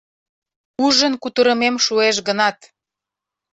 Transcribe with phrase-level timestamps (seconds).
[0.85, 2.57] Ужын кутырымем шуэш гынат